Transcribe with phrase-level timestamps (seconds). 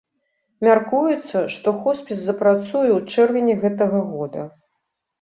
[0.67, 4.53] Мяркуецца, што хоспіс запрацуе ў чэрвені гэтага года.